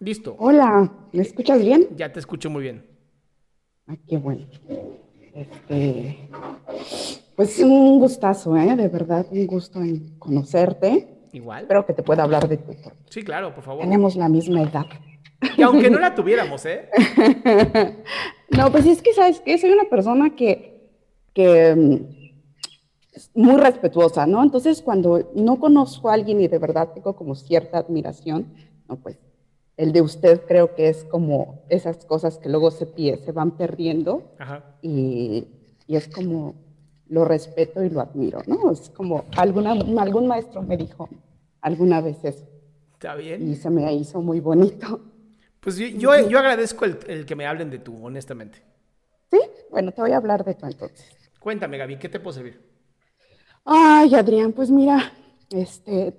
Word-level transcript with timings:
Listo. 0.00 0.36
Hola, 0.38 0.92
¿me 1.12 1.22
escuchas 1.22 1.60
bien? 1.60 1.88
Ya 1.96 2.12
te 2.12 2.20
escucho 2.20 2.48
muy 2.48 2.62
bien. 2.62 2.86
Ay, 3.88 3.98
qué 4.06 4.16
bueno. 4.16 4.46
Este, 5.34 6.28
pues 7.34 7.58
un 7.58 7.98
gustazo, 7.98 8.56
¿eh? 8.56 8.76
De 8.76 8.86
verdad, 8.86 9.26
un 9.30 9.46
gusto 9.48 9.80
en 9.80 10.16
conocerte. 10.18 11.26
Igual. 11.32 11.62
Espero 11.62 11.84
que 11.84 11.94
te 11.94 12.04
pueda 12.04 12.22
hablar 12.22 12.48
de 12.48 12.58
tu. 12.58 12.76
Sí, 13.10 13.24
claro, 13.24 13.52
por 13.52 13.64
favor. 13.64 13.82
Tenemos 13.82 14.14
la 14.14 14.28
misma 14.28 14.62
edad. 14.62 14.86
Y 15.56 15.62
aunque 15.62 15.90
no 15.90 15.98
la 15.98 16.14
tuviéramos, 16.14 16.64
¿eh? 16.64 16.88
no, 18.50 18.70
pues 18.70 18.86
es 18.86 19.02
que, 19.02 19.12
¿sabes 19.12 19.40
qué? 19.40 19.58
Soy 19.58 19.72
una 19.72 19.88
persona 19.90 20.36
que, 20.36 20.92
que 21.34 21.74
mm, 21.74 21.94
es 23.14 23.30
muy 23.34 23.56
respetuosa, 23.56 24.26
¿no? 24.26 24.44
Entonces, 24.44 24.80
cuando 24.80 25.32
no 25.34 25.58
conozco 25.58 26.08
a 26.08 26.14
alguien 26.14 26.40
y 26.40 26.46
de 26.46 26.58
verdad 26.58 26.92
tengo 26.94 27.16
como 27.16 27.34
cierta 27.34 27.78
admiración, 27.78 28.54
no, 28.88 28.96
pues 28.96 29.18
el 29.78 29.92
de 29.92 30.02
usted 30.02 30.42
creo 30.46 30.74
que 30.74 30.88
es 30.90 31.04
como 31.04 31.62
esas 31.70 32.04
cosas 32.04 32.36
que 32.36 32.50
luego 32.50 32.70
se, 32.70 32.84
pie, 32.84 33.16
se 33.24 33.32
van 33.32 33.52
perdiendo 33.52 34.34
Ajá. 34.38 34.62
y, 34.82 35.46
y 35.86 35.96
es 35.96 36.08
como 36.08 36.54
lo 37.08 37.24
respeto 37.24 37.82
y 37.82 37.88
lo 37.88 38.00
admiro, 38.02 38.42
¿no? 38.46 38.70
Es 38.70 38.90
como 38.90 39.24
alguna, 39.36 39.72
algún 39.72 40.26
maestro 40.26 40.60
me 40.62 40.76
dijo 40.76 41.08
alguna 41.62 42.00
vez 42.02 42.22
eso 42.24 42.44
Está 42.92 43.14
bien. 43.14 43.50
y 43.50 43.54
se 43.54 43.70
me 43.70 43.90
hizo 43.94 44.20
muy 44.20 44.40
bonito. 44.40 45.00
Pues 45.60 45.76
yo, 45.76 45.86
yo, 45.86 46.28
yo 46.28 46.38
agradezco 46.38 46.84
el, 46.84 46.98
el 47.06 47.24
que 47.24 47.34
me 47.34 47.46
hablen 47.46 47.70
de 47.70 47.78
tú, 47.78 48.04
honestamente. 48.04 48.58
Sí, 49.30 49.38
bueno, 49.70 49.92
te 49.92 50.00
voy 50.00 50.12
a 50.12 50.16
hablar 50.18 50.44
de 50.44 50.54
tú 50.54 50.66
entonces. 50.66 51.06
Cuéntame, 51.40 51.78
Gaby, 51.78 51.98
¿qué 51.98 52.08
te 52.08 52.20
puedo 52.20 52.34
servir? 52.34 52.60
Ay, 53.64 54.14
Adrián, 54.14 54.52
pues 54.52 54.70
mira, 54.70 55.12
este, 55.50 56.12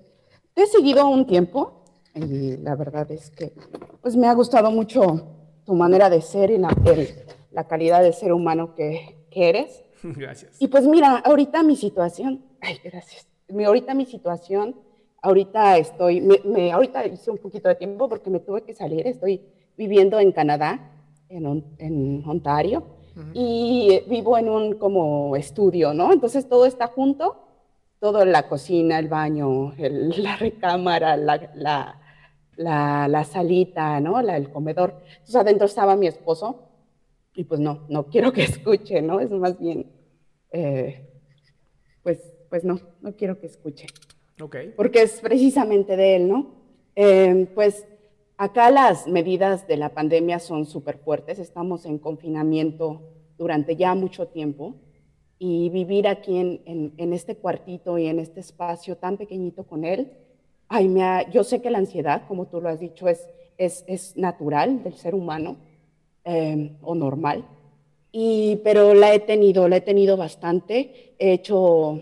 te 0.53 0.64
he 0.64 0.68
seguido 0.68 1.08
un 1.08 1.25
tiempo 1.25 1.78
y 2.16 2.58
la 2.58 2.75
verdad 2.75 3.09
es 3.12 3.30
que 3.31 3.53
pues 4.02 4.16
me 4.16 4.28
ha 4.28 4.34
gustado 4.34 4.72
mucho 4.72 5.28
tu 5.66 5.74
manera 5.75 6.09
de 6.09 6.22
ser 6.22 6.52
y 6.52 6.58
la, 6.58 6.70
el- 6.86 7.09
la 7.52 7.68
calidad 7.68 8.02
de 8.03 8.14
ser 8.14 8.31
humano 8.34 8.75
que, 8.75 9.25
que 9.31 9.50
eres. 9.50 9.84
Gracias. 10.03 10.56
Y 10.59 10.68
pues 10.68 10.86
mira, 10.88 11.18
ahorita 11.18 11.64
mi 11.64 11.75
situación, 11.75 12.44
ay, 12.62 12.78
gracias. 12.84 13.28
Mi, 13.48 13.64
ahorita 13.66 13.94
mi 13.94 14.06
situación, 14.06 14.75
ahorita 15.22 15.78
estoy, 15.78 16.22
me, 16.22 16.40
me- 16.46 16.72
ahorita 16.72 17.06
hice 17.08 17.31
un 17.31 17.38
poquito 17.40 17.68
de 17.68 17.75
tiempo 17.75 18.08
porque 18.08 18.30
me 18.30 18.40
tuve 18.40 18.62
que 18.64 18.74
salir, 18.74 19.06
estoy 19.08 19.42
viviendo 19.78 20.19
en 20.19 20.31
Canadá, 20.31 20.92
en, 21.30 21.64
en 21.78 22.24
Ontario, 22.28 22.84
y 23.34 24.02
vivo 24.08 24.38
en 24.38 24.48
un 24.50 24.75
como 24.75 25.36
estudio, 25.36 25.94
¿no? 25.94 26.14
Entonces 26.14 26.48
todo 26.48 26.66
está 26.66 26.88
junto, 26.88 27.36
todo 28.00 28.26
la 28.26 28.48
cocina, 28.48 29.00
el 29.00 29.08
baño, 29.10 29.74
el- 29.78 30.10
la 30.24 30.36
recámara, 30.38 31.18
la, 31.18 31.52
la, 31.56 32.02
la, 32.56 33.08
la 33.08 33.24
salita, 33.24 34.00
¿no? 34.00 34.22
La, 34.22 34.38
el 34.38 34.50
comedor. 34.52 35.02
Entonces 35.12 35.36
adentro 35.36 35.66
estaba 35.68 35.96
mi 35.96 36.08
esposo 36.08 36.70
y 37.36 37.44
pues 37.44 37.60
no, 37.60 37.86
no 37.90 38.06
quiero 38.08 38.32
que 38.34 38.44
escuche, 38.52 39.02
¿no? 39.02 39.20
Es 39.20 39.30
más 39.32 39.60
bien, 39.60 39.92
eh, 40.52 41.08
pues, 42.04 42.20
pues 42.50 42.64
no, 42.64 42.80
no 43.02 43.16
quiero 43.16 43.40
que 43.40 43.48
escuche, 43.48 43.88
porque 44.76 45.02
es 45.04 45.20
precisamente 45.22 45.96
de 45.96 46.16
él, 46.16 46.28
¿no? 46.30 46.56
Eh, 46.96 47.48
pues 47.54 47.86
acá 48.38 48.72
las 48.72 49.08
medidas 49.08 49.68
de 49.68 49.78
la 49.78 49.90
pandemia 49.90 50.40
son 50.40 50.66
súper 50.66 50.98
fuertes, 50.98 51.40
estamos 51.40 51.86
en 51.86 52.00
confinamiento 52.00 53.02
durante 53.38 53.76
ya 53.76 53.94
mucho 53.96 54.28
tiempo 54.28 54.76
y 55.39 55.69
vivir 55.69 56.07
aquí 56.07 56.38
en, 56.38 56.61
en- 56.66 56.94
en 56.97 57.13
este 57.13 57.35
cuartito 57.38 57.97
y 57.97 58.07
en 58.07 58.19
este 58.19 58.41
espacio 58.41 58.97
tan 58.97 59.17
pequeñito 59.17 59.63
con 59.66 59.85
él, 59.85 60.11
ay, 60.67 60.88
me 60.89 61.03
ha- 61.03 61.29
yo 61.29 61.44
sé 61.44 61.61
que 61.61 61.72
la 61.72 61.79
ansiedad, 61.79 62.23
como 62.27 62.47
tú 62.47 62.61
lo 62.61 62.69
has 62.69 62.79
dicho, 62.79 63.07
es, 63.07 63.27
es, 63.57 63.83
es 63.88 64.17
natural 64.17 64.83
del 64.83 64.95
ser 64.95 65.16
humano 65.16 65.57
eh, 66.25 66.72
o 66.81 66.95
normal, 66.95 67.45
y, 68.11 68.57
pero 68.63 68.94
la 68.94 69.13
he 69.13 69.19
tenido, 69.19 69.67
la 69.67 69.77
he 69.77 69.81
tenido 69.81 70.17
bastante. 70.17 71.16
He 71.19 71.33
hecho, 71.33 72.01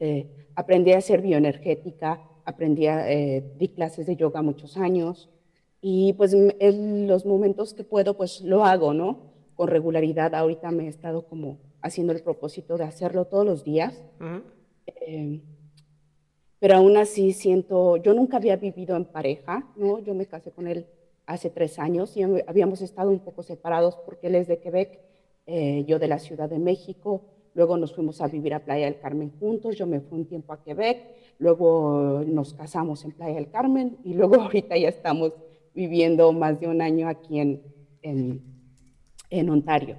eh, 0.00 0.26
aprendí 0.56 0.92
a 0.92 1.00
ser 1.00 1.20
bioenergética, 1.22 2.20
aprendí 2.44 2.86
a, 2.86 3.10
eh, 3.10 3.42
di 3.58 3.68
clases 3.68 4.06
de 4.06 4.16
yoga 4.16 4.42
muchos 4.42 4.76
años 4.76 5.30
y 5.80 6.12
pues 6.14 6.32
en 6.34 7.06
los 7.06 7.26
momentos 7.26 7.74
que 7.74 7.84
puedo 7.84 8.16
pues 8.16 8.40
lo 8.40 8.64
hago, 8.64 8.94
¿no? 8.94 9.18
Con 9.54 9.68
regularidad. 9.68 10.34
Ahorita 10.34 10.70
me 10.70 10.84
he 10.86 10.88
estado 10.88 11.26
como 11.26 11.58
haciendo 11.84 12.12
el 12.12 12.22
propósito 12.22 12.76
de 12.76 12.84
hacerlo 12.84 13.26
todos 13.26 13.44
los 13.46 13.62
días. 13.62 14.02
Eh, 14.86 15.40
pero 16.58 16.76
aún 16.76 16.96
así 16.96 17.32
siento, 17.32 17.96
yo 17.98 18.14
nunca 18.14 18.38
había 18.38 18.56
vivido 18.56 18.96
en 18.96 19.04
pareja, 19.04 19.70
¿no? 19.76 19.98
Yo 19.98 20.14
me 20.14 20.26
casé 20.26 20.50
con 20.50 20.66
él 20.66 20.86
hace 21.26 21.50
tres 21.50 21.78
años 21.78 22.16
y 22.16 22.20
hab- 22.20 22.42
habíamos 22.46 22.80
estado 22.80 23.10
un 23.10 23.20
poco 23.20 23.42
separados 23.42 23.96
porque 24.06 24.28
él 24.28 24.34
es 24.34 24.48
de 24.48 24.58
Quebec, 24.60 24.98
eh, 25.46 25.84
yo 25.86 25.98
de 25.98 26.08
la 26.08 26.18
Ciudad 26.18 26.48
de 26.48 26.58
México, 26.58 27.22
luego 27.54 27.76
nos 27.76 27.94
fuimos 27.94 28.20
a 28.22 28.28
vivir 28.28 28.54
a 28.54 28.64
Playa 28.64 28.86
del 28.86 28.98
Carmen 28.98 29.30
juntos, 29.38 29.76
yo 29.76 29.86
me 29.86 30.00
fui 30.00 30.18
un 30.20 30.26
tiempo 30.26 30.52
a 30.54 30.62
Quebec, 30.62 30.98
luego 31.38 32.22
nos 32.26 32.54
casamos 32.54 33.04
en 33.04 33.12
Playa 33.12 33.34
del 33.34 33.50
Carmen 33.50 33.98
y 34.02 34.14
luego 34.14 34.36
ahorita 34.40 34.76
ya 34.78 34.88
estamos 34.88 35.34
viviendo 35.74 36.32
más 36.32 36.58
de 36.60 36.68
un 36.68 36.80
año 36.80 37.08
aquí 37.08 37.40
en, 37.40 37.62
en, 38.00 38.42
en 39.28 39.50
Ontario. 39.50 39.96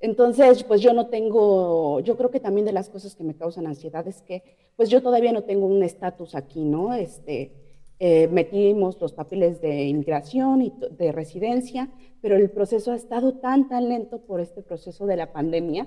Entonces, 0.00 0.62
pues 0.64 0.80
yo 0.80 0.92
no 0.92 1.06
tengo, 1.08 2.00
yo 2.00 2.16
creo 2.16 2.30
que 2.30 2.40
también 2.40 2.66
de 2.66 2.72
las 2.72 2.88
cosas 2.88 3.14
que 3.14 3.24
me 3.24 3.34
causan 3.34 3.66
ansiedad 3.66 4.06
es 4.06 4.20
que, 4.22 4.42
pues 4.76 4.90
yo 4.90 5.02
todavía 5.02 5.32
no 5.32 5.44
tengo 5.44 5.66
un 5.66 5.82
estatus 5.82 6.34
aquí, 6.34 6.64
¿no? 6.64 6.92
Este, 6.94 7.52
eh, 7.98 8.28
metimos 8.28 9.00
los 9.00 9.14
papeles 9.14 9.60
de 9.62 9.84
inmigración 9.84 10.60
y 10.60 10.72
de 10.90 11.12
residencia, 11.12 11.90
pero 12.20 12.36
el 12.36 12.50
proceso 12.50 12.92
ha 12.92 12.96
estado 12.96 13.34
tan, 13.34 13.68
tan 13.68 13.88
lento 13.88 14.20
por 14.20 14.40
este 14.40 14.62
proceso 14.62 15.06
de 15.06 15.16
la 15.16 15.32
pandemia 15.32 15.86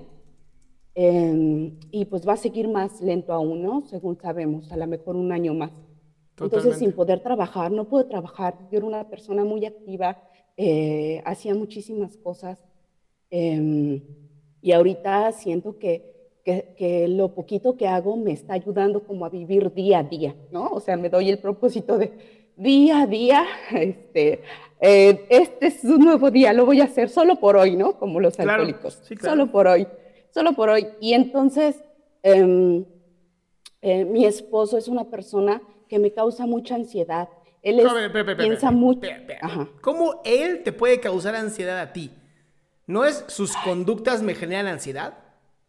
eh, 0.94 1.72
y 1.92 2.04
pues 2.06 2.26
va 2.26 2.32
a 2.32 2.36
seguir 2.36 2.68
más 2.68 3.00
lento 3.00 3.32
aún, 3.32 3.62
¿no? 3.62 3.86
Según 3.86 4.18
sabemos, 4.20 4.72
a 4.72 4.76
lo 4.76 4.86
mejor 4.88 5.14
un 5.14 5.30
año 5.30 5.54
más. 5.54 5.70
Entonces, 6.32 6.50
Totalmente. 6.50 6.78
sin 6.78 6.92
poder 6.92 7.20
trabajar, 7.20 7.70
no 7.70 7.88
puedo 7.88 8.06
trabajar. 8.06 8.58
Yo 8.70 8.78
era 8.78 8.86
una 8.86 9.08
persona 9.08 9.44
muy 9.44 9.64
activa, 9.66 10.22
eh, 10.56 11.22
hacía 11.24 11.54
muchísimas 11.54 12.16
cosas. 12.16 12.58
Eh, 13.30 14.02
y 14.62 14.72
ahorita 14.72 15.32
siento 15.32 15.78
que, 15.78 16.30
que, 16.44 16.74
que, 16.76 17.08
lo 17.08 17.34
poquito 17.34 17.76
que 17.76 17.86
hago 17.86 18.16
me 18.16 18.32
está 18.32 18.54
ayudando 18.54 19.04
como 19.04 19.24
a 19.24 19.28
vivir 19.28 19.72
día 19.72 20.00
a 20.00 20.02
día, 20.02 20.34
¿no? 20.50 20.68
O 20.68 20.80
sea, 20.80 20.96
me 20.96 21.08
doy 21.08 21.30
el 21.30 21.38
propósito 21.38 21.98
de 21.98 22.12
día 22.60 23.02
a 23.02 23.06
día, 23.06 23.46
este, 23.72 24.42
eh, 24.80 25.26
este 25.28 25.66
es 25.66 25.84
un 25.84 26.00
nuevo 26.00 26.30
día, 26.30 26.52
lo 26.52 26.66
voy 26.66 26.80
a 26.80 26.84
hacer 26.84 27.08
solo 27.08 27.36
por 27.36 27.56
hoy, 27.56 27.76
¿no? 27.76 27.98
Como 27.98 28.20
los 28.20 28.38
alcohólicos, 28.38 29.02
solo 29.20 29.50
por 29.50 29.66
hoy, 29.66 29.86
solo 30.30 30.52
por 30.52 30.68
hoy. 30.68 30.86
Y 31.00 31.14
entonces, 31.14 31.82
eh, 32.22 32.84
eh, 33.82 34.04
mi 34.04 34.26
esposo 34.26 34.76
es 34.76 34.88
una 34.88 35.10
persona 35.10 35.62
que 35.88 35.98
me 35.98 36.12
causa 36.12 36.46
mucha 36.46 36.74
ansiedad. 36.74 37.28
Él 37.62 37.80
es, 37.80 37.84
No, 37.84 37.94
piensa 38.36 38.70
mucho. 38.70 39.08
¿Cómo 39.80 40.20
él 40.24 40.62
te 40.62 40.72
puede 40.72 41.00
causar 41.00 41.34
ansiedad 41.34 41.78
a 41.78 41.92
ti? 41.92 42.10
¿No 42.90 43.04
es 43.04 43.24
sus 43.28 43.56
conductas 43.58 44.20
me 44.20 44.34
generan 44.34 44.66
ansiedad? 44.66 45.14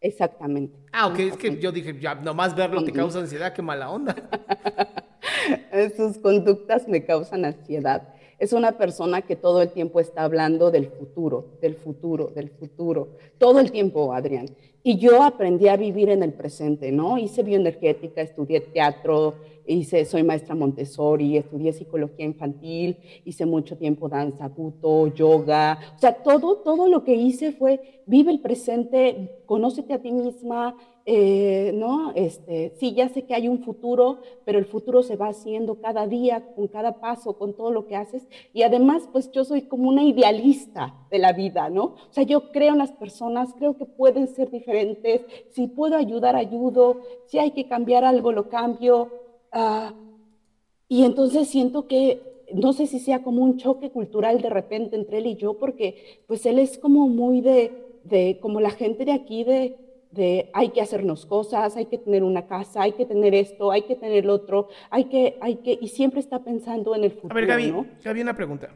Exactamente. 0.01 0.75
Ah, 0.91 1.05
ok, 1.05 1.19
es 1.19 1.37
que 1.37 1.59
yo 1.59 1.71
dije, 1.71 1.95
ya, 2.01 2.15
nomás 2.15 2.55
verlo 2.55 2.83
te 2.83 2.91
causa 2.91 3.19
ansiedad, 3.19 3.53
qué 3.53 3.61
mala 3.61 3.91
onda. 3.91 4.15
Sus 5.95 6.17
conductas 6.17 6.87
me 6.87 7.05
causan 7.05 7.45
ansiedad. 7.45 8.15
Es 8.39 8.53
una 8.53 8.71
persona 8.71 9.21
que 9.21 9.35
todo 9.35 9.61
el 9.61 9.69
tiempo 9.69 9.99
está 9.99 10.23
hablando 10.23 10.71
del 10.71 10.87
futuro, 10.87 11.59
del 11.61 11.75
futuro, 11.75 12.31
del 12.33 12.49
futuro. 12.49 13.09
Todo 13.37 13.59
el 13.59 13.71
tiempo, 13.71 14.15
Adrián. 14.15 14.47
Y 14.81 14.97
yo 14.97 15.21
aprendí 15.21 15.67
a 15.67 15.77
vivir 15.77 16.09
en 16.09 16.23
el 16.23 16.33
presente, 16.33 16.91
¿no? 16.91 17.19
Hice 17.19 17.43
bioenergética, 17.43 18.21
estudié 18.21 18.61
teatro, 18.61 19.35
hice, 19.73 20.05
soy 20.05 20.23
maestra 20.23 20.55
Montessori, 20.55 21.37
estudié 21.37 21.73
psicología 21.73 22.25
infantil, 22.25 22.97
hice 23.25 23.45
mucho 23.45 23.77
tiempo 23.77 24.09
danza, 24.09 24.47
buto, 24.47 25.07
yoga. 25.07 25.79
O 25.95 25.99
sea, 25.99 26.13
todo, 26.13 26.57
todo 26.57 26.87
lo 26.87 27.03
que 27.03 27.15
hice 27.15 27.51
fue 27.53 28.01
vive 28.05 28.31
el 28.31 28.41
presente, 28.41 29.41
conócete 29.45 29.93
a 29.93 30.01
ti 30.01 30.11
misma, 30.11 30.75
eh, 31.05 31.71
¿no? 31.73 32.11
Este, 32.13 32.73
sí, 32.77 32.93
ya 32.93 33.09
sé 33.09 33.23
que 33.23 33.33
hay 33.33 33.47
un 33.47 33.63
futuro, 33.63 34.19
pero 34.45 34.59
el 34.59 34.65
futuro 34.65 35.01
se 35.01 35.15
va 35.15 35.29
haciendo 35.29 35.79
cada 35.79 36.07
día, 36.07 36.53
con 36.55 36.67
cada 36.67 36.99
paso, 36.99 37.37
con 37.37 37.55
todo 37.55 37.71
lo 37.71 37.87
que 37.87 37.95
haces. 37.95 38.27
Y 38.53 38.63
además, 38.63 39.07
pues 39.11 39.31
yo 39.31 39.43
soy 39.43 39.63
como 39.63 39.89
una 39.89 40.03
idealista 40.03 40.93
de 41.09 41.19
la 41.19 41.33
vida, 41.33 41.69
¿no? 41.69 41.83
O 41.83 42.11
sea, 42.11 42.23
yo 42.23 42.51
creo 42.51 42.73
en 42.73 42.79
las 42.79 42.91
personas, 42.91 43.53
creo 43.57 43.77
que 43.77 43.85
pueden 43.85 44.27
ser 44.27 44.51
diferentes. 44.51 45.21
Si 45.51 45.67
puedo 45.67 45.95
ayudar, 45.95 46.35
ayudo. 46.35 47.01
Si 47.25 47.39
hay 47.39 47.51
que 47.51 47.67
cambiar 47.67 48.03
algo, 48.03 48.31
lo 48.31 48.49
cambio. 48.49 49.20
Ah, 49.51 49.93
y 50.87 51.03
entonces 51.03 51.49
siento 51.49 51.87
que 51.87 52.21
no 52.53 52.73
sé 52.73 52.85
si 52.87 52.99
sea 52.99 53.23
como 53.23 53.43
un 53.43 53.57
choque 53.57 53.91
cultural 53.91 54.41
de 54.41 54.49
repente 54.49 54.95
entre 54.95 55.19
él 55.19 55.27
y 55.27 55.35
yo, 55.35 55.57
porque 55.57 56.23
pues 56.27 56.45
él 56.45 56.59
es 56.59 56.77
como 56.77 57.07
muy 57.07 57.41
de, 57.41 57.71
de 58.03 58.39
como 58.41 58.59
la 58.59 58.71
gente 58.71 59.05
de 59.05 59.13
aquí, 59.13 59.43
de, 59.43 59.77
de 60.11 60.49
hay 60.53 60.69
que 60.69 60.81
hacernos 60.81 61.25
cosas, 61.25 61.77
hay 61.77 61.85
que 61.85 61.97
tener 61.97 62.23
una 62.23 62.47
casa, 62.47 62.81
hay 62.81 62.93
que 62.93 63.05
tener 63.05 63.33
esto, 63.35 63.71
hay 63.71 63.83
que 63.83 63.95
tener 63.95 64.25
lo 64.25 64.33
otro, 64.33 64.67
hay 64.89 65.05
que, 65.05 65.37
hay 65.41 65.57
que, 65.57 65.77
y 65.79 65.87
siempre 65.89 66.19
está 66.19 66.43
pensando 66.43 66.95
en 66.95 67.03
el 67.05 67.11
futuro, 67.11 67.31
A 67.31 67.33
ver, 67.35 67.45
Gaby, 67.47 67.71
¿no? 67.71 67.87
Gaby, 68.03 68.21
una 68.21 68.35
pregunta. 68.35 68.69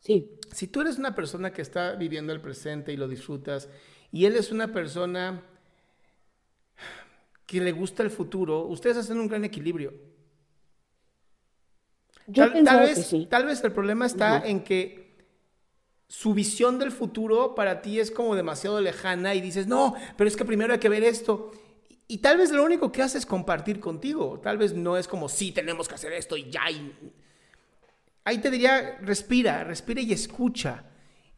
Sí, 0.00 0.38
Si 0.52 0.66
tú 0.68 0.80
eres 0.80 0.98
una 0.98 1.14
persona 1.14 1.52
que 1.52 1.62
está 1.62 1.94
viviendo 1.94 2.32
el 2.32 2.40
presente 2.40 2.92
y 2.92 2.96
lo 2.96 3.08
disfrutas, 3.08 3.68
y 4.12 4.24
él 4.26 4.36
es 4.36 4.50
una 4.52 4.72
persona 4.72 5.42
que 7.48 7.60
le 7.62 7.72
gusta 7.72 8.02
el 8.02 8.10
futuro, 8.10 8.66
ustedes 8.66 8.98
hacen 8.98 9.18
un 9.18 9.26
gran 9.26 9.42
equilibrio. 9.42 9.94
yo 12.26 12.44
Tal, 12.52 12.52
que 12.52 12.62
vez, 12.62 13.06
sí. 13.06 13.26
tal 13.30 13.46
vez 13.46 13.64
el 13.64 13.72
problema 13.72 14.04
está 14.04 14.46
en 14.46 14.62
que 14.62 15.16
su 16.08 16.34
visión 16.34 16.78
del 16.78 16.92
futuro 16.92 17.54
para 17.54 17.80
ti 17.80 18.00
es 18.00 18.10
como 18.10 18.36
demasiado 18.36 18.82
lejana 18.82 19.34
y 19.34 19.40
dices, 19.40 19.66
no, 19.66 19.94
pero 20.18 20.28
es 20.28 20.36
que 20.36 20.44
primero 20.44 20.74
hay 20.74 20.78
que 20.78 20.90
ver 20.90 21.02
esto. 21.04 21.50
Y, 22.06 22.18
tal 22.18 22.36
vez 22.36 22.52
lo 22.52 22.64
único 22.64 22.92
que 22.92 23.00
hace 23.02 23.16
es 23.16 23.24
compartir 23.24 23.80
contigo. 23.80 24.40
Tal 24.42 24.58
vez 24.58 24.74
no 24.74 24.98
es 24.98 25.08
como, 25.08 25.28
sí, 25.30 25.50
tenemos 25.52 25.88
que 25.88 25.94
hacer 25.94 26.12
esto 26.12 26.36
y 26.36 26.50
ya. 26.50 26.70
y- 26.70 26.94
Ahí 28.24 28.38
te 28.38 28.50
diría, 28.50 28.98
respira, 29.00 29.64
respira 29.64 30.02
y 30.02 30.12
escucha. 30.12 30.84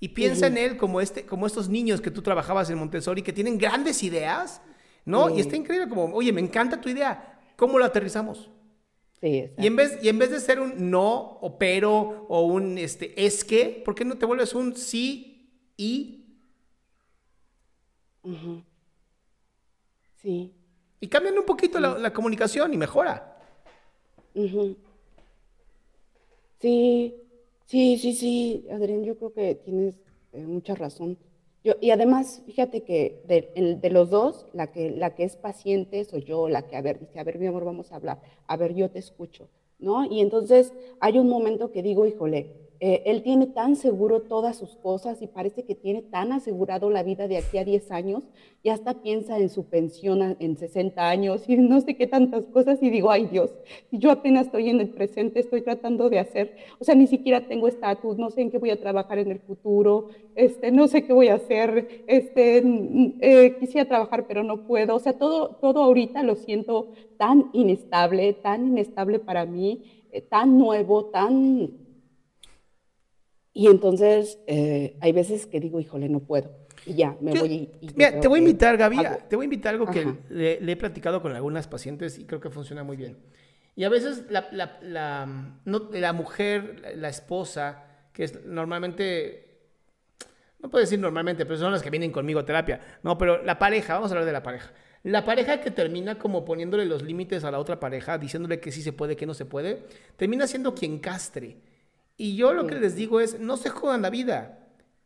Y 0.01 0.09
piensa 0.09 0.49
en 0.49 0.59
él 0.59 0.77
como, 0.77 1.01
este, 1.01 1.25
como 1.25 1.47
estos 1.47 1.69
niños 1.69 2.01
que 2.01 2.11
tú 2.11 2.21
trabajabas 2.21 2.69
en 2.71 2.79
Montessori 2.79 3.23
que 3.23 3.33
tienen 3.33 3.59
grandes 3.59 4.03
ideas, 4.03 4.61
¿no? 5.05 5.31
Y 5.31 5.41
está 5.41 5.57
increíble 5.57 5.89
como, 5.89 6.05
oye, 6.15 6.33
me 6.33 6.41
encanta 6.41 6.81
tu 6.81 6.89
idea. 6.89 7.41
¿Cómo 7.57 7.79
lo 7.79 7.85
aterrizamos? 7.85 8.51
Sí. 9.21 9.51
Y 9.59 9.67
en 9.67 9.77
vez, 9.77 9.99
y 10.03 10.09
en 10.09 10.19
vez 10.19 10.31
de 10.31 10.41
ser 10.41 10.61
un 10.61 10.91
no 10.91 11.39
o 11.41 11.59
pero 11.59 12.27
o 12.29 12.43
un 12.43 12.79
este, 12.79 13.23
es 13.23 13.45
que, 13.45 13.83
¿por 13.85 13.95
qué 13.95 14.05
no 14.05 14.17
te 14.17 14.25
vuelves 14.27 14.55
un 14.55 14.75
sí 14.75 15.61
y? 15.77 16.25
Sí. 20.23 20.55
Y 21.01 21.09
cambian 21.09 21.39
un 21.39 21.45
poquito 21.45 21.79
la, 21.81 21.99
la 21.99 22.13
comunicación 22.13 22.73
y 22.73 22.77
mejora. 22.79 23.39
Sí, 26.61 27.15
sí, 27.67 27.99
sí, 27.99 28.15
sí, 28.15 28.67
Adrián, 28.71 29.05
yo 29.05 29.17
creo 29.17 29.33
que 29.33 29.55
tienes 29.57 29.97
eh, 30.33 30.45
mucha 30.45 30.75
razón. 30.75 31.19
Yo, 31.63 31.75
y 31.81 31.91
además, 31.91 32.43
fíjate 32.47 32.83
que 32.85 33.23
de, 33.27 33.77
de 33.81 33.91
los 33.91 34.09
dos, 34.09 34.47
la 34.55 34.73
que, 34.73 34.91
la 34.91 35.15
que 35.15 35.25
es 35.25 35.37
paciente 35.37 36.05
soy 36.05 36.25
yo, 36.25 36.49
la 36.49 36.67
que, 36.67 36.77
a 36.77 36.81
ver, 36.81 37.01
dice, 37.01 37.21
a 37.21 37.25
ver, 37.25 37.39
mi 37.39 37.47
amor, 37.47 37.65
vamos 37.65 37.93
a 37.93 37.97
hablar, 37.97 38.21
a 38.47 38.57
ver, 38.57 38.75
yo 38.75 38.91
te 38.91 38.99
escucho, 38.99 39.49
¿no? 39.79 40.07
Y 40.07 40.21
entonces 40.21 40.73
hay 41.01 41.19
un 41.19 41.29
momento 41.29 41.71
que 41.71 41.83
digo, 41.83 42.07
híjole, 42.07 42.57
eh, 42.83 43.03
él 43.05 43.23
tiene 43.23 43.47
tan 43.47 43.77
seguro 43.77 44.23
todas 44.23 44.57
sus 44.57 44.75
cosas 44.77 45.21
y 45.21 45.27
parece 45.27 45.65
que 45.65 45.75
tiene 45.75 46.01
tan 46.01 46.33
asegurado 46.33 46.89
la 46.89 47.03
vida 47.03 47.29
de 47.29 47.37
aquí 47.37 47.59
a 47.59 47.65
10 47.65 47.91
años 47.91 48.25
y 48.63 48.71
hasta 48.71 49.03
piensa 49.03 49.39
en 49.39 49.51
su 49.51 49.67
pensión 49.67 50.37
en 50.41 50.57
60 50.57 51.07
años 51.07 51.45
y 51.47 51.57
no 51.57 51.83
sé 51.83 51.95
qué 51.95 52.07
tantas 52.07 52.47
cosas 52.47 52.83
y 52.83 52.89
digo, 52.89 53.11
ay 53.11 53.27
Dios, 53.27 53.51
yo 53.91 54.11
apenas 54.11 54.47
estoy 54.47 54.71
en 54.71 54.81
el 54.81 54.89
presente, 54.89 55.41
estoy 55.41 55.61
tratando 55.61 56.09
de 56.09 56.21
hacer, 56.21 56.57
o 56.79 56.85
sea, 56.85 56.95
ni 56.95 57.07
siquiera 57.07 57.47
tengo 57.47 57.69
estatus, 57.69 58.17
no 58.17 58.31
sé 58.31 58.41
en 58.41 58.51
qué 58.51 58.57
voy 58.57 58.71
a 58.71 58.81
trabajar 58.81 59.19
en 59.19 59.31
el 59.31 59.41
futuro, 59.41 60.09
este, 60.35 60.73
no 60.73 60.89
sé 60.89 61.05
qué 61.05 61.13
voy 61.13 61.29
a 61.29 61.35
hacer, 61.35 62.05
este, 62.07 62.63
mm, 62.63 63.19
eh, 63.21 63.57
quisiera 63.61 63.87
trabajar 63.87 64.27
pero 64.27 64.43
no 64.43 64.67
puedo, 64.67 64.97
o 64.97 65.01
sea, 65.01 65.19
todo, 65.19 65.57
todo 65.57 65.83
ahorita 65.83 66.23
lo 66.23 66.35
siento 66.35 66.93
tan 67.19 67.51
inestable, 67.53 68.33
tan 68.33 68.69
inestable 68.69 69.19
para 69.19 69.45
mí, 69.45 69.83
eh, 70.13 70.23
tan 70.23 70.59
nuevo, 70.59 71.05
tan 71.07 71.80
y 73.53 73.67
entonces 73.69 74.39
eh, 74.47 74.97
hay 75.01 75.13
veces 75.13 75.47
que 75.47 75.61
digo, 75.61 75.81
híjole, 75.81 76.09
no 76.09 76.21
puedo. 76.21 76.51
Y 76.87 76.95
ya, 76.95 77.17
me 77.21 77.33
Yo- 77.33 77.41
voy 77.41 77.53
y, 77.81 77.87
y 77.87 77.91
mira, 77.95 78.21
te 78.21 78.29
voy 78.29 78.39
a 78.39 78.43
que 78.43 78.49
invitar, 78.49 78.77
Gaby, 78.77 78.97
hago- 78.99 79.19
te 79.29 79.37
voy 79.37 79.45
a 79.45 79.47
invitar 79.47 79.75
algo 79.75 79.87
que 79.91 80.01
Ajá. 80.01 80.17
le, 80.31 80.61
le 80.61 80.73
he 80.73 80.77
platicado 80.77 81.21
con 81.21 81.33
algunas 81.33 81.67
pacientes 81.69 82.19
y 82.19 82.25
creo 82.25 82.41
que 82.41 82.49
funciona 82.51 82.83
muy 82.85 82.97
bien. 82.97 83.19
Y 83.77 83.85
a 83.85 83.89
veces 83.89 84.25
la, 84.31 84.49
la- 84.53 84.79
la, 84.83 85.59
no- 85.65 85.91
la 85.93 86.13
mujer, 86.13 86.81
la, 86.81 86.93
la 86.95 87.09
esposa, 87.09 87.85
que 88.13 88.25
es 88.25 88.45
normalmente, 88.47 89.47
no 90.61 90.71
puedo 90.71 90.83
decir 90.83 90.99
normalmente, 90.99 91.45
pero 91.47 91.59
son 91.59 91.73
las 91.73 91.83
que 91.83 91.91
vienen 91.91 92.13
conmigo 92.13 92.41
a 92.41 92.45
terapia. 92.47 92.81
No, 93.03 93.17
pero 93.19 93.43
la 93.43 93.59
pareja, 93.59 93.95
vamos 93.95 94.11
a 94.11 94.15
hablar 94.15 94.27
de 94.27 94.33
la 94.33 94.43
pareja. 94.43 94.73
La 95.03 95.25
pareja 95.25 95.61
que 95.61 95.71
termina 95.71 96.19
como 96.19 96.45
poniéndole 96.45 96.85
los 96.85 97.03
límites 97.03 97.45
a 97.45 97.51
la 97.51 97.59
otra 97.59 97.81
pareja, 97.81 98.19
diciéndole 98.19 98.61
que 98.61 98.71
sí 98.73 98.83
se 98.83 98.93
puede, 98.93 99.17
que 99.17 99.25
no 99.27 99.33
se 99.35 99.47
puede, 99.47 99.85
termina 100.17 100.47
siendo 100.47 100.75
quien 100.75 100.99
castre. 100.99 101.57
Y 102.21 102.37
yo 102.37 102.53
lo 102.53 102.67
que 102.67 102.75
les 102.75 102.97
digo 102.97 103.19
es, 103.19 103.41
no 103.41 103.57
se 103.57 103.71
jodan 103.71 104.03
la 104.03 104.11
vida. 104.11 104.59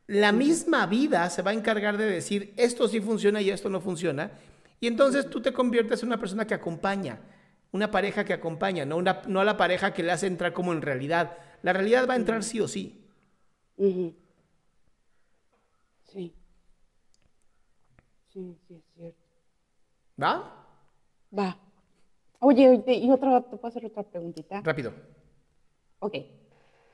La 0.09 0.33
misma 0.33 0.85
vida 0.87 1.31
se 1.31 1.43
va 1.43 1.53
a 1.53 1.55
encargar 1.55 1.97
de 1.97 2.07
decir, 2.07 2.53
esto 2.57 2.89
sí 2.89 3.01
funciona 3.01 3.41
y 3.41 3.51
esto 3.51 3.71
no 3.71 3.81
funciona. 3.81 4.33
Y 4.81 4.89
entonces 4.89 5.31
tú 5.31 5.41
te 5.41 5.53
conviertes 5.53 6.03
en 6.03 6.09
una 6.09 6.19
persona 6.19 6.45
que 6.45 6.55
acompaña, 6.55 7.21
una 7.71 7.93
pareja 7.93 8.25
que 8.25 8.33
acompaña, 8.33 8.85
no, 8.85 8.97
una, 8.97 9.23
no 9.29 9.39
a 9.39 9.45
la 9.45 9.57
pareja 9.57 9.95
que 9.95 10.03
le 10.03 10.11
hace 10.11 10.27
entrar 10.27 10.53
como 10.53 10.73
en 10.73 10.83
realidad. 10.83 11.39
La 11.63 11.73
realidad 11.73 12.09
va 12.09 12.15
a 12.15 12.17
entrar 12.17 12.43
sí 12.43 12.61
o 12.61 12.67
sí. 12.67 13.07
Sí. 13.79 14.17
Sí, 16.13 16.35
sí, 18.67 18.75
es 18.75 18.85
cierto. 18.97 19.19
¿Va? 20.21 20.67
Va. 21.39 21.57
Oye, 22.41 22.71
oye, 22.71 22.95
y 22.95 23.09
otra, 23.09 23.41
¿te 23.41 23.57
puedo 23.57 23.69
hacer 23.69 23.87
otra 23.87 24.03
preguntita? 24.03 24.63
Rápido. 24.63 24.93
Ok. 26.01 26.17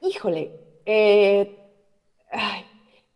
Híjole, 0.02 0.50
eh, 0.86 1.46
ay, 2.32 2.64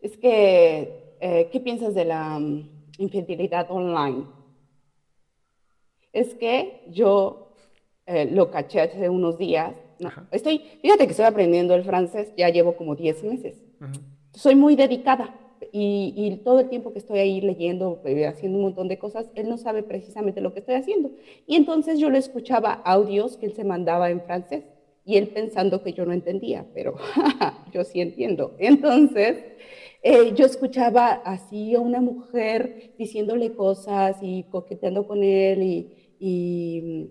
es 0.01 0.17
que, 0.17 1.15
eh, 1.19 1.49
¿qué 1.51 1.59
piensas 1.59 1.95
de 1.95 2.05
la 2.05 2.37
mm, 2.37 2.69
infidelidad 2.99 3.71
online? 3.71 4.25
Es 6.13 6.35
que 6.35 6.83
yo 6.91 7.53
eh, 8.05 8.29
lo 8.31 8.51
caché 8.51 8.81
hace 8.81 9.09
unos 9.09 9.39
días. 9.39 9.75
No, 9.99 10.09
Ajá. 10.09 10.27
estoy, 10.31 10.61
fíjate 10.81 11.05
que 11.05 11.11
estoy 11.11 11.25
aprendiendo 11.25 11.73
el 11.73 11.83
francés, 11.83 12.31
ya 12.37 12.49
llevo 12.49 12.75
como 12.75 12.95
10 12.95 13.23
meses. 13.23 13.55
Soy 14.33 14.55
muy 14.55 14.75
dedicada 14.75 15.33
y, 15.71 16.13
y 16.15 16.37
todo 16.43 16.59
el 16.59 16.69
tiempo 16.69 16.93
que 16.93 16.99
estoy 16.99 17.19
ahí 17.19 17.41
leyendo, 17.41 17.99
eh, 18.05 18.27
haciendo 18.27 18.57
un 18.57 18.65
montón 18.65 18.89
de 18.89 18.99
cosas, 18.99 19.31
él 19.33 19.49
no 19.49 19.57
sabe 19.57 19.81
precisamente 19.81 20.39
lo 20.41 20.53
que 20.53 20.59
estoy 20.59 20.75
haciendo. 20.75 21.09
Y 21.47 21.55
entonces 21.55 21.97
yo 21.97 22.09
le 22.11 22.19
escuchaba 22.19 22.73
audios 22.73 23.37
que 23.37 23.47
él 23.47 23.53
se 23.53 23.63
mandaba 23.63 24.11
en 24.11 24.21
francés 24.21 24.65
y 25.05 25.17
él 25.17 25.27
pensando 25.29 25.83
que 25.83 25.93
yo 25.93 26.05
no 26.05 26.13
entendía, 26.13 26.65
pero 26.73 26.95
yo 27.71 27.83
sí 27.83 28.01
entiendo. 28.01 28.55
Entonces, 28.57 29.37
eh, 30.01 30.33
yo 30.35 30.45
escuchaba 30.45 31.11
así 31.11 31.75
a 31.75 31.79
una 31.79 32.01
mujer 32.01 32.93
diciéndole 32.97 33.53
cosas 33.53 34.17
y 34.21 34.43
coqueteando 34.43 35.07
con 35.07 35.23
él 35.23 35.61
y, 35.61 36.15
y, 36.19 37.09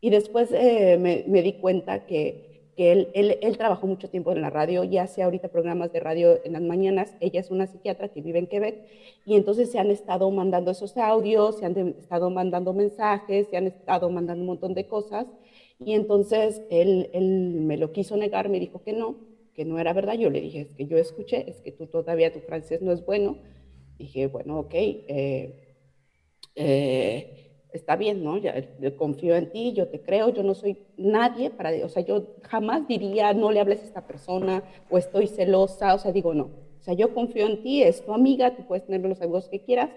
y 0.00 0.10
después 0.10 0.50
eh, 0.52 0.96
me, 0.98 1.42
di 1.42 1.54
cuenta 1.54 2.06
que, 2.06 2.70
que 2.76 2.92
él, 2.92 3.08
él, 3.14 3.58
trabajó 3.58 3.88
mucho 3.88 4.10
tiempo 4.10 4.30
en 4.30 4.40
la 4.40 4.50
radio 4.50 4.84
y 4.84 4.98
hace 4.98 5.22
ahorita 5.22 5.48
programas 5.48 5.92
de 5.92 6.00
radio 6.00 6.38
en 6.44 6.52
las 6.52 6.62
mañanas. 6.62 7.14
Ella 7.18 7.40
es 7.40 7.50
una 7.50 7.66
psiquiatra 7.66 8.08
que 8.10 8.20
vive 8.20 8.38
en 8.38 8.46
Quebec 8.46 8.84
y 9.26 9.34
entonces 9.34 9.72
se 9.72 9.80
han 9.80 9.90
estado 9.90 10.30
mandando 10.30 10.70
esos 10.70 10.96
audios, 10.96 11.58
se 11.58 11.66
han 11.66 11.76
estado 11.98 12.30
mandando 12.30 12.72
mensajes, 12.72 13.48
se 13.48 13.56
han 13.56 13.66
estado 13.66 14.08
mandando 14.08 14.40
un 14.40 14.48
montón 14.48 14.74
de 14.74 14.86
cosas 14.86 15.26
y 15.84 15.94
entonces 15.94 16.62
él, 16.70 17.10
él 17.12 17.54
me 17.60 17.76
lo 17.76 17.92
quiso 17.92 18.16
negar, 18.16 18.48
me 18.48 18.60
dijo 18.60 18.82
que 18.82 18.92
no, 18.92 19.16
que 19.54 19.64
no 19.64 19.78
era 19.78 19.92
verdad. 19.92 20.14
Yo 20.14 20.30
le 20.30 20.40
dije, 20.40 20.60
es 20.60 20.72
que 20.72 20.86
yo 20.86 20.98
escuché, 20.98 21.48
es 21.48 21.60
que 21.60 21.72
tú 21.72 21.86
todavía 21.86 22.32
tu 22.32 22.40
francés 22.40 22.82
no 22.82 22.92
es 22.92 23.04
bueno. 23.04 23.38
Dije, 23.98 24.26
bueno, 24.26 24.58
ok, 24.60 24.74
eh, 24.74 25.76
eh, 26.56 27.44
está 27.72 27.96
bien, 27.96 28.22
¿no? 28.22 28.38
Ya, 28.38 28.54
confío 28.96 29.36
en 29.36 29.50
ti, 29.50 29.72
yo 29.72 29.88
te 29.88 30.00
creo, 30.00 30.30
yo 30.30 30.42
no 30.42 30.54
soy 30.54 30.78
nadie 30.96 31.50
para, 31.50 31.70
o 31.84 31.88
sea, 31.88 32.02
yo 32.04 32.34
jamás 32.42 32.86
diría, 32.88 33.34
no 33.34 33.50
le 33.50 33.60
hables 33.60 33.82
a 33.82 33.84
esta 33.84 34.06
persona 34.06 34.62
o 34.90 34.98
estoy 34.98 35.26
celosa, 35.26 35.94
o 35.94 35.98
sea, 35.98 36.12
digo, 36.12 36.34
no. 36.34 36.44
O 36.44 36.82
sea, 36.84 36.94
yo 36.94 37.14
confío 37.14 37.46
en 37.46 37.62
ti, 37.62 37.82
es 37.82 38.04
tu 38.04 38.12
amiga, 38.12 38.56
tú 38.56 38.66
puedes 38.66 38.84
tener 38.84 39.00
los 39.00 39.20
amigos 39.20 39.48
que 39.48 39.60
quieras, 39.60 39.90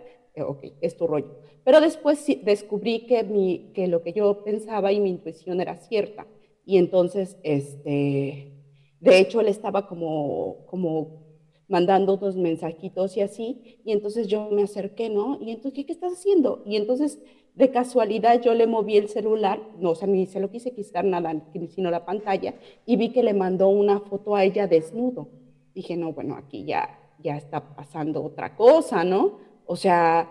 ok, 0.44 0.66
es 0.82 0.98
tu 0.98 1.08
rollo. 1.08 1.38
Pero 1.64 1.82
después 1.82 2.26
descubrí 2.44 3.06
que, 3.08 3.24
mi, 3.24 3.72
que 3.74 3.88
lo 3.88 4.02
que 4.02 4.14
yo 4.14 4.44
pensaba 4.44 4.92
y 4.92 5.00
mi 5.00 5.10
intuición 5.10 5.62
era 5.62 5.78
cierta. 5.78 6.26
Y 6.66 6.78
entonces, 6.78 7.38
este, 7.44 8.54
de 9.00 9.20
hecho, 9.20 9.42
él 9.42 9.48
estaba 9.48 9.88
como, 9.88 10.66
como 10.68 11.28
mandando 11.68 12.16
unos 12.16 12.36
mensajitos 12.36 13.18
y 13.18 13.22
así, 13.22 13.80
y 13.84 13.92
entonces 13.92 14.28
yo 14.28 14.50
me 14.52 14.64
acerqué, 14.64 15.10
¿no? 15.10 15.38
Y 15.42 15.52
entonces, 15.52 15.74
¿qué, 15.74 15.86
qué 15.86 15.94
estás 15.94 16.14
haciendo? 16.14 16.64
Y 16.66 16.78
entonces, 16.78 17.20
de 17.56 17.72
casualidad, 17.72 18.42
yo 18.42 18.54
le 18.54 18.68
moví 18.68 18.98
el 18.98 19.10
celular, 19.10 19.62
no, 19.80 19.92
o 19.92 19.96
sea, 19.96 20.08
ni 20.08 20.26
se 20.28 20.40
lo 20.40 20.50
quise 20.50 20.74
quitar 20.74 21.04
nada, 21.06 21.44
sino 21.70 21.92
la 21.92 22.06
pantalla, 22.06 22.54
y 22.86 22.96
vi 22.96 23.10
que 23.10 23.24
le 23.24 23.34
mandó 23.34 23.68
una 23.70 24.00
foto 24.00 24.36
a 24.36 24.44
ella 24.44 24.68
desnudo. 24.68 25.30
Dije, 25.74 25.98
no, 25.98 26.14
bueno, 26.14 26.36
aquí 26.36 26.66
ya, 26.66 27.00
ya 27.20 27.36
está 27.36 27.76
pasando 27.76 28.24
otra 28.24 28.56
cosa, 28.56 29.04
¿no? 29.04 29.40
O 29.68 29.76
sea... 29.76 30.28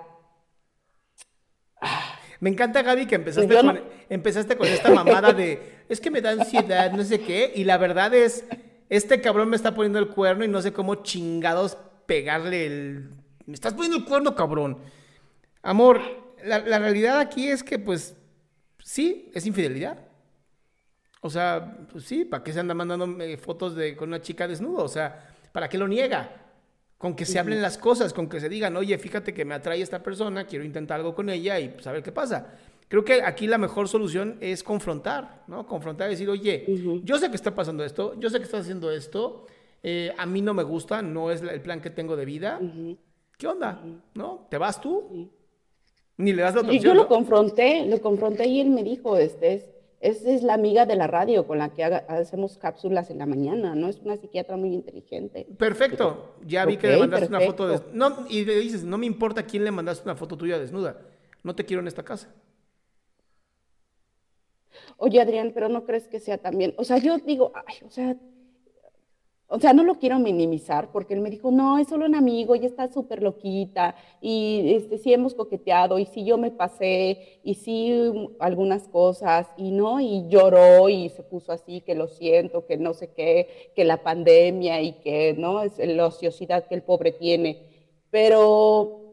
Me 2.41 2.51
encanta, 2.51 2.83
Gaby, 2.83 3.07
que 3.07 3.15
empezaste, 3.15 3.63
no... 3.63 3.63
con, 3.63 3.81
empezaste 4.09 4.57
con 4.57 4.67
esta 4.67 4.91
mamada 4.91 5.33
de, 5.33 5.85
es 5.89 6.01
que 6.01 6.11
me 6.11 6.21
da 6.21 6.31
ansiedad, 6.31 6.93
no 6.93 7.03
sé 7.03 7.21
qué, 7.21 7.53
y 7.55 7.65
la 7.65 7.79
verdad 7.79 8.13
es, 8.13 8.45
este 8.91 9.21
cabrón 9.23 9.49
me 9.49 9.57
está 9.57 9.75
poniendo 9.75 9.99
el 9.99 10.09
cuerno 10.09 10.45
y 10.45 10.49
no 10.49 10.61
sé 10.61 10.73
cómo 10.73 10.97
chingados 10.97 11.79
pegarle 12.07 12.67
el... 12.67 13.11
Me 13.47 13.55
estás 13.55 13.73
poniendo 13.75 13.99
el 13.99 14.05
cuerno, 14.05 14.35
cabrón. 14.35 14.79
Amor, 15.63 16.01
la, 16.45 16.59
la 16.59 16.79
realidad 16.79 17.21
aquí 17.21 17.49
es 17.49 17.63
que, 17.63 17.79
pues, 17.79 18.17
sí, 18.83 19.31
es 19.35 19.47
infidelidad. 19.47 19.99
O 21.21 21.31
sea, 21.31 21.79
pues 21.91 22.05
sí, 22.05 22.25
¿para 22.25 22.45
qué 22.45 22.53
se 22.53 22.61
anda 22.61 22.75
mandando 22.75 23.09
fotos 23.39 23.75
de, 23.75 23.97
con 23.97 24.09
una 24.11 24.21
chica 24.21 24.47
desnuda? 24.47 24.83
O 24.83 24.89
sea, 24.89 25.35
¿para 25.53 25.69
qué 25.69 25.79
lo 25.79 25.89
niega? 25.89 26.46
Con 26.99 27.15
que 27.15 27.27
se 27.27 27.39
hablen 27.39 27.61
las 27.61 27.77
cosas, 27.77 28.15
con 28.15 28.27
que 28.29 28.41
se 28.41 28.49
digan, 28.49 28.75
oye, 28.77 28.97
fíjate 28.97 29.35
que 29.35 29.45
me 29.45 29.55
atrae 29.55 29.83
esta 29.83 30.03
persona, 30.03 30.47
quiero 30.47 30.65
intentar 30.65 30.97
algo 30.99 31.15
con 31.15 31.29
ella 31.29 31.61
y 31.61 31.69
pues, 31.69 31.87
a 31.87 31.93
ver 31.93 32.03
qué 32.03 32.11
pasa. 32.11 32.55
Creo 32.89 33.05
que 33.05 33.23
aquí 33.23 33.47
la 33.47 33.59
mejor 33.59 33.89
solución 33.89 34.39
es 34.41 34.63
confrontar, 34.63 35.43
¿no? 35.49 35.67
Confrontar 35.67 36.09
y 36.09 36.13
decir, 36.13 36.31
oye, 36.31 36.65
uh 36.69 36.73
-huh. 36.73 37.05
yo 37.05 37.19
sé 37.19 37.29
que 37.29 37.37
está 37.37 37.55
pasando 37.55 37.85
esto, 37.85 38.19
yo 38.19 38.31
sé 38.31 38.39
que 38.39 38.45
estás 38.45 38.61
haciendo 38.63 38.91
esto, 38.91 39.47
eh, 39.83 40.13
a 40.17 40.25
mí 40.25 40.41
no 40.41 40.55
me 40.55 40.63
gusta, 40.63 41.03
no 41.03 41.31
es 41.31 41.43
el 41.43 41.61
plan 41.61 41.81
que 41.81 41.91
tengo 41.91 42.17
de 42.17 42.25
vida. 42.25 42.59
Uh 42.61 42.65
-huh. 42.65 42.97
¿Qué 43.37 43.47
onda? 43.47 43.81
Uh 43.85 43.89
-huh. 43.89 44.01
¿No? 44.15 44.47
¿Te 44.49 44.57
vas 44.57 44.81
tú? 44.81 45.29
Ni 46.17 46.33
le 46.33 46.43
das 46.43 46.55
la 46.55 46.61
otra 46.63 46.73
y 46.73 46.77
opción, 46.77 46.95
Yo 46.95 46.97
¿no? 46.97 47.03
lo 47.03 47.09
confronté, 47.09 47.85
lo 47.87 48.01
confronté 48.01 48.47
y 48.47 48.61
él 48.61 48.71
me 48.71 48.83
dijo, 48.83 49.19
este 49.19 49.55
es, 49.55 49.65
esa 50.01 50.31
es 50.31 50.43
la 50.43 50.55
amiga 50.55 50.87
de 50.87 50.97
la 50.97 51.07
radio 51.07 51.47
con 51.47 51.59
la 51.59 51.71
que 51.71 51.83
haga, 51.83 52.05
hacemos 52.09 52.59
cápsulas 52.59 53.11
en 53.11 53.19
la 53.19 53.27
mañana, 53.27 53.75
¿no? 53.75 53.89
Es 53.89 54.01
una 54.01 54.17
psiquiatra 54.17 54.57
muy 54.57 54.73
inteligente. 54.75 55.47
Perfecto. 55.59 56.35
Ya 56.47 56.65
vi 56.67 56.77
okay, 56.77 56.91
que 56.91 56.95
le 56.95 57.01
mandaste 57.01 57.29
perfecto. 57.29 57.65
una 57.65 57.75
foto 57.75 57.89
de... 57.91 57.97
No, 57.97 58.27
y 58.29 58.45
le 58.45 58.57
dices, 58.57 58.85
no 58.85 58.99
me 58.99 59.07
importa 59.07 59.45
quién 59.45 59.65
le 59.65 59.71
mandaste 59.71 60.05
una 60.05 60.17
foto 60.17 60.37
tuya 60.37 60.59
desnuda. 60.59 61.01
No 61.43 61.55
te 61.55 61.65
quiero 61.65 61.81
en 61.81 61.89
esta 61.89 62.05
casa. 62.05 62.29
Oye, 64.99 65.21
Adrián, 65.21 65.53
pero 65.55 65.69
no 65.69 65.85
crees 65.85 66.09
que 66.09 66.21
sea 66.21 66.39
también, 66.39 66.75
o 66.77 66.85
sea, 66.85 66.99
yo 66.99 67.19
digo, 67.19 67.53
ay, 67.67 67.77
o 67.87 67.91
sea, 67.91 68.17
o 69.49 69.61
sea, 69.61 69.73
no 69.73 69.85
lo 69.85 69.99
quiero 69.99 70.19
minimizar 70.19 70.91
porque 70.91 71.15
él 71.15 71.21
me 71.21 71.31
dijo, 71.31 71.51
no, 71.53 71.79
es 71.79 71.89
solo 71.89 72.07
un 72.07 72.17
amigo, 72.17 72.55
ella 72.55 72.67
está 72.67 72.93
súper 72.93 73.23
loquita 73.23 73.95
y 74.21 74.75
este, 74.75 74.99
sí 74.99 75.13
hemos 75.13 75.35
coqueteado 75.35 75.99
y 76.01 76.07
sí 76.07 76.25
yo 76.25 76.37
me 76.37 76.51
pasé 76.51 77.41
y 77.45 77.55
sí 77.55 78.13
algunas 78.41 78.89
cosas 78.89 79.47
y 79.57 79.71
no, 79.71 80.01
y 80.01 80.29
lloró 80.29 80.89
y 80.89 81.11
se 81.11 81.23
puso 81.23 81.53
así, 81.53 81.81
que 81.81 81.95
lo 81.95 82.09
siento, 82.09 82.67
que 82.67 82.77
no 82.77 82.93
sé 82.93 83.13
qué, 83.13 83.71
que 83.77 83.85
la 83.85 84.03
pandemia 84.03 84.83
y 84.83 84.95
que 84.95 85.35
no, 85.39 85.63
es 85.63 85.79
la 85.79 86.07
ociosidad 86.07 86.67
que 86.67 86.75
el 86.75 86.83
pobre 86.83 87.13
tiene. 87.13 87.63
Pero 88.11 89.06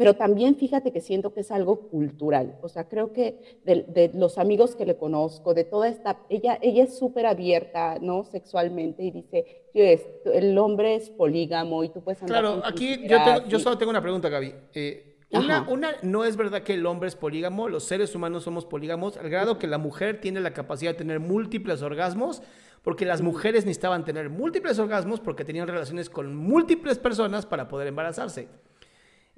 pero 0.00 0.14
también 0.14 0.56
fíjate 0.56 0.92
que 0.92 1.02
siento 1.02 1.34
que 1.34 1.40
es 1.40 1.50
algo 1.50 1.90
cultural. 1.90 2.56
O 2.62 2.70
sea, 2.70 2.88
creo 2.88 3.12
que 3.12 3.60
de, 3.66 3.84
de 3.86 4.10
los 4.14 4.38
amigos 4.38 4.74
que 4.74 4.86
le 4.86 4.96
conozco, 4.96 5.52
de 5.52 5.64
toda 5.64 5.88
esta, 5.88 6.20
ella, 6.30 6.58
ella 6.62 6.84
es 6.84 6.98
súper 6.98 7.26
abierta, 7.26 7.98
¿no? 8.00 8.24
Sexualmente 8.24 9.02
y 9.02 9.10
dice, 9.10 9.66
el 9.74 10.56
hombre 10.56 10.94
es 10.94 11.10
polígamo 11.10 11.84
y 11.84 11.90
tú 11.90 12.02
puedes 12.02 12.22
andar 12.22 12.40
Claro, 12.40 12.62
aquí 12.64 13.06
yo, 13.06 13.22
tengo, 13.22 13.46
yo, 13.46 13.58
solo 13.58 13.76
tengo 13.76 13.90
una 13.90 14.00
pregunta, 14.00 14.30
Gaby. 14.30 14.54
Eh, 14.72 15.18
una, 15.32 15.68
una, 15.68 15.90
no 16.00 16.24
es 16.24 16.34
verdad 16.38 16.62
que 16.62 16.72
el 16.72 16.86
hombre 16.86 17.06
es 17.06 17.14
polígamo, 17.14 17.68
los 17.68 17.84
seres 17.84 18.14
humanos 18.14 18.44
somos 18.44 18.64
polígamos, 18.64 19.18
al 19.18 19.28
grado 19.28 19.58
que 19.58 19.66
la 19.66 19.76
mujer 19.76 20.18
tiene 20.22 20.40
la 20.40 20.54
capacidad 20.54 20.92
de 20.92 20.96
tener 20.96 21.20
múltiples 21.20 21.82
orgasmos, 21.82 22.40
porque 22.80 23.04
las 23.04 23.20
mujeres 23.20 23.66
necesitaban 23.66 24.06
tener 24.06 24.30
múltiples 24.30 24.78
orgasmos 24.78 25.20
porque 25.20 25.44
tenían 25.44 25.68
relaciones 25.68 26.08
con 26.08 26.34
múltiples 26.34 26.98
personas 26.98 27.44
para 27.44 27.68
poder 27.68 27.88
embarazarse. 27.88 28.48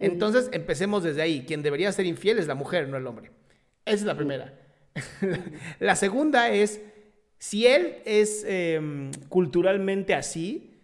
Entonces, 0.02 0.50
empecemos 0.52 1.02
desde 1.02 1.22
ahí. 1.22 1.44
Quien 1.46 1.62
debería 1.62 1.92
ser 1.92 2.06
infiel 2.06 2.38
es 2.38 2.46
la 2.46 2.54
mujer, 2.54 2.88
no 2.88 2.96
el 2.96 3.06
hombre. 3.06 3.30
Esa 3.84 3.96
es 3.96 4.02
la 4.04 4.16
primera. 4.16 4.58
la 5.80 5.96
segunda 5.96 6.50
es, 6.50 6.80
si 7.38 7.66
él 7.66 7.96
es 8.04 8.44
eh, 8.46 9.10
culturalmente 9.28 10.14
así, 10.14 10.80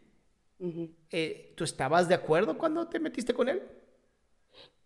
uh 0.58 0.66
-huh. 0.66 0.90
eh, 1.10 1.52
¿tú 1.56 1.64
estabas 1.64 2.08
de 2.08 2.14
acuerdo 2.14 2.56
cuando 2.56 2.88
te 2.88 2.98
metiste 2.98 3.34
con 3.34 3.48
él? 3.48 3.62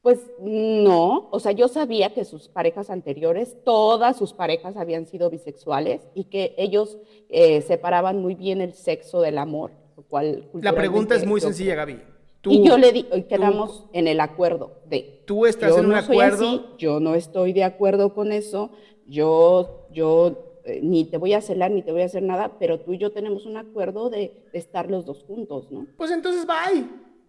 Pues 0.02 0.18
no, 0.40 1.28
o 1.30 1.38
sea, 1.38 1.52
yo 1.52 1.68
sabía 1.68 2.12
que 2.12 2.24
sus 2.24 2.48
parejas 2.48 2.90
anteriores, 2.90 3.56
todas 3.64 4.16
sus 4.16 4.32
parejas 4.32 4.76
habían 4.76 5.06
sido 5.06 5.30
bisexuales 5.30 6.08
y 6.12 6.24
que 6.24 6.56
ellos 6.58 6.98
eh, 7.28 7.62
separaban 7.62 8.20
muy 8.20 8.34
bien 8.34 8.60
el 8.60 8.72
sexo 8.74 9.20
del 9.20 9.38
amor. 9.38 9.70
Lo 9.96 10.02
cual 10.02 10.50
la 10.54 10.74
pregunta 10.74 11.14
es 11.14 11.24
muy 11.24 11.40
sencilla, 11.40 11.76
Gaby. 11.76 12.00
Tú, 12.42 12.50
y 12.50 12.66
yo 12.66 12.76
le 12.76 12.92
di, 12.92 13.04
quedamos 13.28 13.84
tú, 13.84 13.90
en 13.92 14.08
el 14.08 14.20
acuerdo 14.20 14.82
de. 14.86 15.22
Tú 15.26 15.46
estás 15.46 15.70
yo 15.70 15.78
en 15.78 15.86
un 15.86 15.92
no 15.92 15.96
acuerdo. 15.96 16.38
Soy 16.38 16.46
así, 16.46 16.64
yo 16.76 16.98
no 16.98 17.14
estoy 17.14 17.52
de 17.52 17.62
acuerdo 17.62 18.14
con 18.14 18.32
eso. 18.32 18.72
Yo, 19.06 19.86
yo 19.92 20.60
eh, 20.64 20.80
ni 20.82 21.04
te 21.04 21.18
voy 21.18 21.34
a 21.34 21.40
celar 21.40 21.70
ni 21.70 21.82
te 21.82 21.92
voy 21.92 22.02
a 22.02 22.06
hacer 22.06 22.24
nada, 22.24 22.58
pero 22.58 22.80
tú 22.80 22.94
y 22.94 22.98
yo 22.98 23.12
tenemos 23.12 23.46
un 23.46 23.56
acuerdo 23.56 24.10
de, 24.10 24.44
de 24.52 24.58
estar 24.58 24.90
los 24.90 25.06
dos 25.06 25.22
juntos, 25.22 25.70
¿no? 25.70 25.86
Pues 25.96 26.10
entonces 26.10 26.44
bye. 26.44 26.84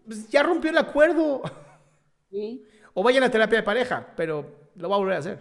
Pues 0.06 0.28
ya 0.30 0.42
rompió 0.42 0.72
el 0.72 0.78
acuerdo. 0.80 1.44
Sí. 2.32 2.66
O 2.96 3.04
vayan 3.04 3.24
a 3.24 3.30
terapia 3.30 3.60
de 3.60 3.64
pareja, 3.64 4.14
pero 4.18 4.46
lo 4.76 4.90
va 4.90 4.96
a 4.96 5.00
volver 5.00 5.16
a 5.16 5.20
hacer. 5.20 5.40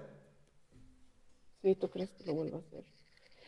Sí, 1.63 1.75
¿tú 1.77 1.89
crees 1.89 2.11
que 2.11 2.25
lo 2.25 2.35
vuelva 2.35 2.59
a 2.59 2.61
hacer? 2.61 2.85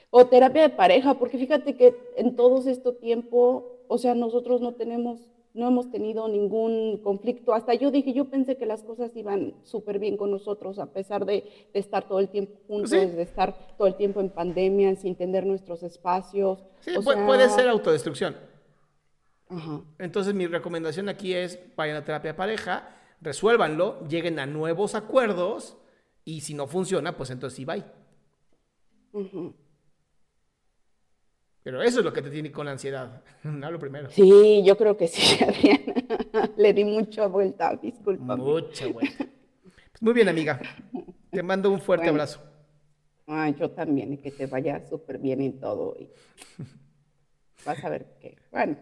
O 0.08 0.24
terapia 0.26 0.62
de 0.62 0.70
pareja, 0.70 1.14
porque 1.18 1.36
fíjate 1.36 1.76
que 1.76 1.94
en 2.16 2.36
todo 2.36 2.66
este 2.66 2.92
tiempo, 2.92 3.84
o 3.88 3.98
sea, 3.98 4.14
nosotros 4.14 4.60
no 4.60 4.74
tenemos 4.74 5.20
no 5.54 5.68
hemos 5.68 5.90
tenido 5.90 6.28
ningún 6.28 6.98
conflicto. 6.98 7.54
Hasta 7.54 7.74
yo 7.74 7.92
dije, 7.92 8.12
yo 8.12 8.28
pensé 8.28 8.56
que 8.56 8.66
las 8.66 8.82
cosas 8.82 9.12
iban 9.14 9.54
súper 9.62 10.00
bien 10.00 10.16
con 10.16 10.30
nosotros, 10.32 10.80
a 10.80 10.92
pesar 10.92 11.24
de, 11.24 11.44
de, 11.72 11.80
estar 11.80 12.08
todo 12.08 12.18
el 12.18 12.28
tiempo 12.28 12.54
juntos, 12.66 12.90
¿Sí? 12.90 12.96
de 12.96 13.22
estar 13.22 13.56
todo 13.78 13.86
el 13.86 13.94
tiempo 13.94 14.20
en 14.20 14.30
pandemia, 14.30 14.96
sin 14.96 15.14
tener 15.14 15.46
nuestros 15.46 15.84
espacios. 15.84 16.64
Sí, 16.80 16.96
o 16.96 17.02
puede, 17.02 17.18
sea... 17.18 17.26
puede 17.26 17.48
ser 17.48 17.68
autodestrucción. 17.68 18.36
Ajá. 19.48 19.82
Entonces 19.98 20.34
mi 20.34 20.48
recomendación 20.48 21.08
aquí 21.08 21.34
es, 21.34 21.60
vayan 21.76 21.96
a 21.96 22.04
terapia 22.04 22.32
de 22.32 22.36
pareja, 22.36 22.88
resuélvanlo, 23.20 24.04
lleguen 24.08 24.40
a 24.40 24.46
nuevos 24.46 24.96
acuerdos 24.96 25.76
y 26.24 26.40
si 26.40 26.54
no 26.54 26.66
funciona, 26.66 27.16
pues 27.16 27.30
entonces 27.30 27.56
sí, 27.56 27.64
bye. 27.64 27.84
Uh 29.12 29.63
pero 31.64 31.82
eso 31.82 31.98
es 31.98 32.04
lo 32.04 32.12
que 32.12 32.22
te 32.22 32.30
tiene 32.30 32.52
con 32.52 32.68
ansiedad. 32.68 33.22
Hablo 33.62 33.78
primero. 33.80 34.10
Sí, 34.10 34.62
yo 34.64 34.76
creo 34.76 34.96
que 34.96 35.08
sí, 35.08 35.42
Adrián. 35.48 35.80
Le 36.56 36.72
di 36.72 36.84
mucha 36.84 37.26
vuelta, 37.26 37.74
disculpa. 37.74 38.36
Mucha 38.36 38.86
vuelta. 38.86 39.26
Pues 39.64 40.02
muy 40.02 40.12
bien, 40.12 40.28
amiga. 40.28 40.60
Te 41.30 41.42
mando 41.42 41.70
un 41.70 41.80
fuerte 41.80 42.04
bueno. 42.10 42.22
abrazo. 42.22 42.40
Ay, 43.26 43.56
yo 43.58 43.70
también, 43.70 44.12
y 44.12 44.18
que 44.18 44.30
te 44.30 44.46
vaya 44.46 44.86
súper 44.86 45.18
bien 45.18 45.40
en 45.40 45.58
todo. 45.58 45.96
Y 45.98 46.08
vas 47.64 47.82
a 47.82 47.88
ver 47.88 48.06
qué. 48.20 48.36
Bueno, 48.52 48.76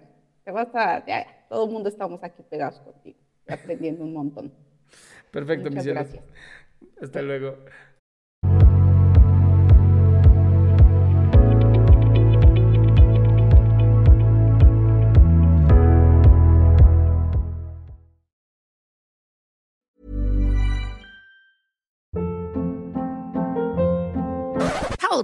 Te 0.44 0.50
vas 0.50 0.74
a, 0.74 1.06
ya, 1.06 1.46
todo 1.48 1.66
el 1.66 1.70
mundo 1.70 1.88
estamos 1.88 2.22
aquí 2.24 2.42
pegados 2.42 2.80
contigo, 2.80 3.18
aprendiendo 3.46 4.02
un 4.02 4.12
montón. 4.12 4.52
Perfecto, 5.30 5.70
Muchas 5.70 5.74
mi 5.76 5.80
cielo. 5.82 6.00
gracias. 6.00 6.24
Hasta 7.00 7.22
luego. 7.22 7.58